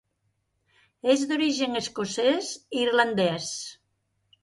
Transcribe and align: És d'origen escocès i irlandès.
És 1.13 1.27
d'origen 1.33 1.81
escocès 1.83 2.51
i 2.59 2.83
irlandès. 2.89 3.55